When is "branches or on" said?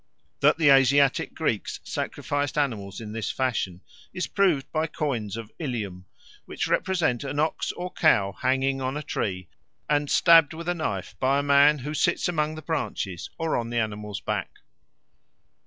12.63-13.69